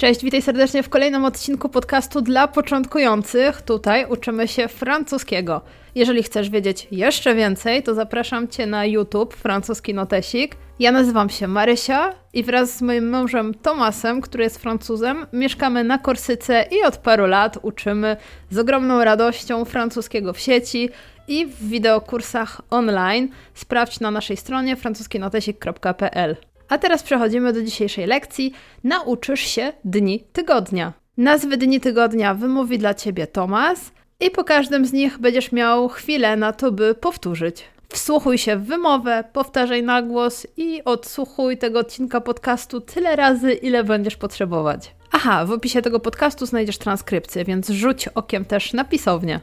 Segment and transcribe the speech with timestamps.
[0.00, 3.62] Cześć, witaj serdecznie w kolejnym odcinku podcastu dla początkujących.
[3.62, 5.60] Tutaj uczymy się francuskiego.
[5.94, 10.56] Jeżeli chcesz wiedzieć jeszcze więcej, to zapraszam Cię na YouTube Francuski Notesik.
[10.78, 15.98] Ja nazywam się Marysia i wraz z moim mężem Tomasem, który jest Francuzem, mieszkamy na
[15.98, 18.16] Korsyce i od paru lat uczymy
[18.50, 20.90] z ogromną radością francuskiego w sieci
[21.28, 23.28] i w wideokursach online.
[23.54, 26.49] Sprawdź na naszej stronie francuskinotesik.pl.
[26.70, 28.52] A teraz przechodzimy do dzisiejszej lekcji.
[28.84, 30.92] Nauczysz się dni tygodnia.
[31.16, 36.36] Nazwy dni tygodnia wymówi dla Ciebie Tomas i po każdym z nich będziesz miał chwilę
[36.36, 37.64] na to, by powtórzyć.
[37.88, 43.84] Wsłuchuj się w wymowę, powtarzaj na głos i odsłuchuj tego odcinka podcastu tyle razy, ile
[43.84, 44.94] będziesz potrzebować.
[45.12, 49.40] Aha, w opisie tego podcastu znajdziesz transkrypcję, więc rzuć okiem też na pisownię.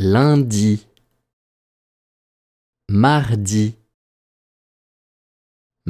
[0.00, 0.78] lundi,
[2.90, 3.79] mardi,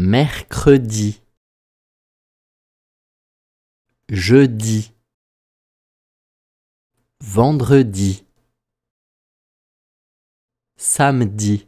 [0.00, 1.20] mercredi,
[4.08, 4.82] jeudi,
[7.20, 8.24] vendredi,
[10.76, 11.66] samedi,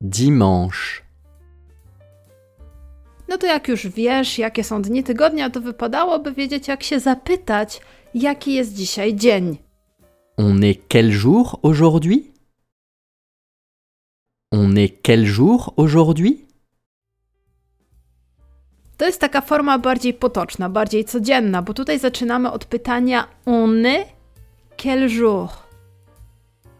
[0.00, 1.02] dimanche.
[3.28, 7.80] No to jak już wiesz, jakie są dni tygodnia, to wypadałoby wiedzieć, jak się zapytać,
[8.14, 9.58] jaki jest dzisiaj dzień.
[10.36, 12.32] On est quel jour aujourd'hui
[14.52, 16.46] On est quel jour aujourd'hui
[18.96, 24.08] To jest taka forma bardziej potoczna, bardziej codzienna, bo tutaj zaczynamy od pytania on est
[24.82, 25.48] quel jour?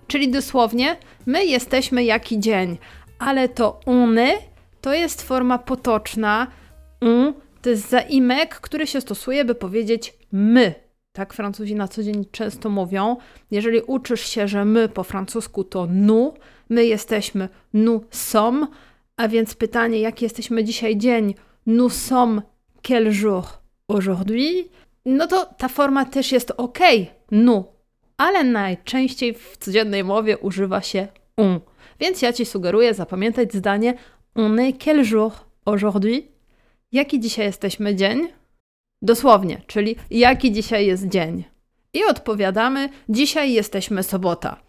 [0.07, 0.97] Czyli dosłownie
[1.27, 2.79] my jesteśmy jaki dzień,
[3.19, 4.43] ale to on est
[4.81, 6.47] to jest forma potoczna.
[7.01, 10.90] On to jest zaimek, który się stosuje, by powiedzieć my.
[11.13, 13.17] Tak Francuzi na co dzień często mówią.
[13.51, 16.35] Jeżeli uczysz się, że my po francusku to nous,
[16.69, 18.69] my jesteśmy nous sommes,
[19.17, 21.35] a więc pytanie, jaki jesteśmy dzisiaj dzień,
[21.67, 22.43] nous sommes
[22.83, 23.45] quel jour
[23.89, 24.69] aujourd'hui,
[25.05, 26.79] no to ta forma też jest ok,
[27.31, 27.65] nous,
[28.17, 31.61] ale najczęściej w codziennej mowie używa się on.
[32.01, 33.95] Więc ja Ci sugeruję zapamiętać zdanie
[34.35, 35.33] on est quel jour
[35.65, 36.29] aujourd'hui?
[36.93, 38.40] Jaki dzisiaj jesteśmy dzień?
[39.03, 41.45] Dosłownie, czyli jaki dzisiaj jest dzień.
[41.93, 44.63] I odpowiadamy, dzisiaj jesteśmy sobota.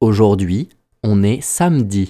[0.00, 0.66] Aujourd'hui,
[1.02, 2.06] on est samedi.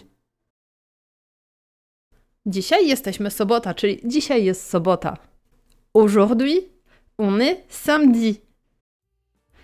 [2.47, 5.17] Dzisiaj jesteśmy sobota, czyli dzisiaj jest sobota.
[5.95, 6.69] Aujourd'hui,
[7.19, 8.35] on est samedi.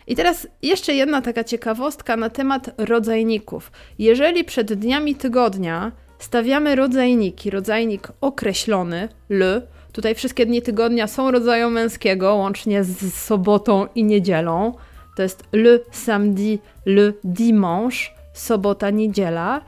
[0.06, 3.72] I teraz jeszcze jedna taka ciekawostka na temat rodzajników.
[3.98, 9.62] Jeżeli przed dniami tygodnia stawiamy rodzajniki, rodzajnik określony, le,
[9.96, 14.72] tutaj wszystkie dni tygodnia są rodzaju męskiego, łącznie z sobotą i niedzielą.
[15.16, 19.60] To jest le samedi, le dimanche, sobota, niedziela.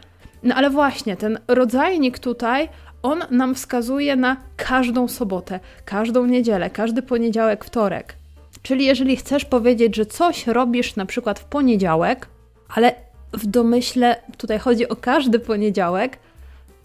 [0.42, 2.68] No ale właśnie, ten rodzajnik tutaj,
[3.02, 8.16] on nam wskazuje na każdą sobotę, każdą niedzielę, każdy poniedziałek, wtorek.
[8.62, 12.26] Czyli jeżeli chcesz powiedzieć, że coś robisz na przykład w poniedziałek,
[12.74, 12.94] ale
[13.32, 16.18] w domyśle tutaj chodzi o każdy poniedziałek,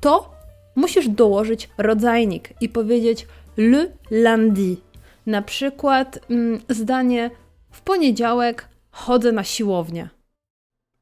[0.01, 0.32] to
[0.75, 4.81] musisz dołożyć rodzajnik i powiedzieć le lundi.
[5.25, 7.31] Na przykład mm, zdanie
[7.72, 10.09] w poniedziałek chodzę na siłownię.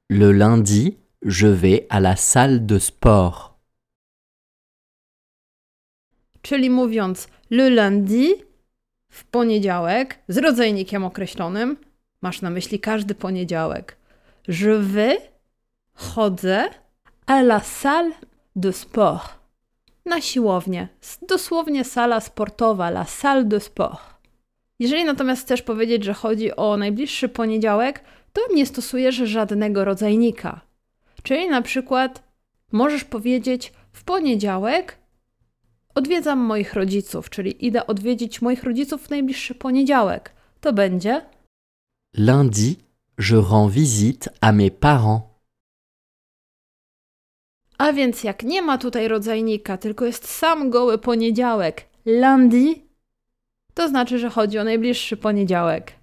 [0.09, 3.51] Le lundi, je vais à la salle de sport.
[6.41, 8.33] Czyli mówiąc le lundi
[9.09, 11.77] w poniedziałek z rodzajnikiem określonym,
[12.21, 13.97] masz na myśli każdy poniedziałek.
[14.47, 15.19] Je vais,
[15.93, 16.69] chodzę,
[17.27, 18.11] à la salle
[18.55, 19.40] de sport.
[20.05, 20.87] Na siłownię.
[21.27, 23.99] Dosłownie sala sportowa, la salle de sport.
[24.79, 28.03] Jeżeli natomiast chcesz powiedzieć, że chodzi o najbliższy poniedziałek,
[28.33, 30.61] to nie stosujesz żadnego rodzajnika.
[31.23, 32.23] Czyli na przykład
[32.71, 34.97] możesz powiedzieć w poniedziałek
[35.95, 40.33] odwiedzam moich rodziców, czyli idę odwiedzić moich rodziców w najbliższy poniedziałek.
[40.61, 41.21] To będzie
[42.17, 42.77] Lundi,
[43.19, 45.30] je rends visite à mes parents.
[47.81, 52.85] A więc jak nie ma tutaj rodzajnika, tylko jest sam goły poniedziałek, lundi,
[53.73, 55.93] to znaczy, że chodzi o najbliższy poniedziałek.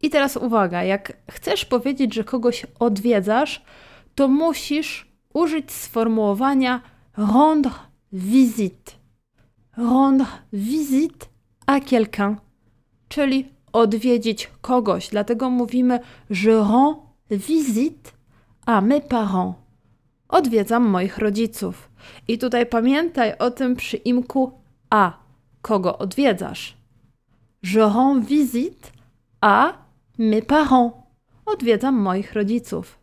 [0.00, 3.62] I teraz uwaga, jak chcesz powiedzieć, że kogoś odwiedzasz,
[4.14, 6.80] to musisz użyć sformułowania
[7.16, 7.70] rendre
[8.12, 8.92] visite.
[9.76, 11.26] Rendre visite
[11.66, 12.36] à quelqu'un,
[13.08, 15.08] czyli odwiedzić kogoś.
[15.08, 16.00] Dlatego mówimy
[16.30, 16.96] je rends
[17.30, 18.10] visite
[18.66, 19.61] à mes parents
[20.32, 21.90] odwiedzam moich rodziców.
[22.28, 24.52] I tutaj pamiętaj o tym przyimku
[24.90, 25.12] a,
[25.62, 26.76] kogo odwiedzasz.
[27.62, 28.90] Je rends visite
[29.40, 29.72] à
[30.18, 30.92] mes parents.
[31.46, 32.98] Odwiedzam moich rodziców.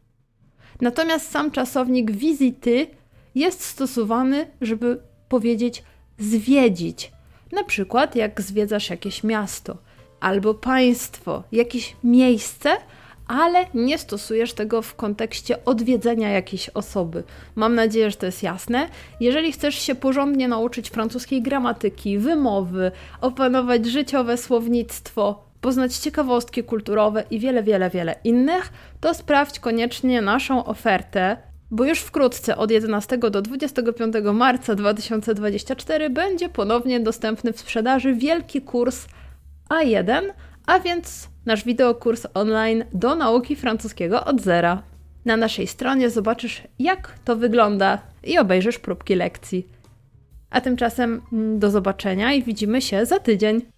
[0.82, 2.88] Natomiast sam czasownik visity
[3.36, 5.84] jest stosowany, żeby powiedzieć
[6.18, 7.12] zwiedzić.
[7.52, 9.78] Na przykład jak zwiedzasz jakieś miasto
[10.20, 12.70] albo państwo, jakieś miejsce,
[13.30, 17.24] ale nie stosujesz tego w kontekście odwiedzenia jakiejś osoby.
[17.56, 18.90] Mam nadzieję, że to jest jasne.
[19.20, 22.92] Jeżeli chcesz się porządnie nauczyć francuskiej gramatyki, wymowy,
[23.22, 30.66] opanować życiowe słownictwo, poznać ciekawostki kulturowe i wiele, wiele, wiele innych, to sprawdź koniecznie naszą
[30.66, 31.38] ofertę
[31.72, 38.62] bo już wkrótce od 11 do 25 marca 2024 będzie ponownie dostępny w sprzedaży wielki
[38.62, 39.08] kurs
[39.70, 40.22] A1,
[40.66, 44.84] a więc nasz wideokurs online do nauki francuskiego od zera.
[45.26, 49.68] Na naszej stronie zobaczysz, jak to wygląda i obejrzysz próbki lekcji.
[50.50, 53.62] A tymczasem mm, do zobaczenia i widzimy się za tydzień.